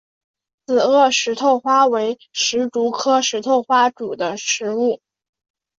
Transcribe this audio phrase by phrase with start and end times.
[0.65, 4.99] 紫萼石头花为石竹科石头花属的植物。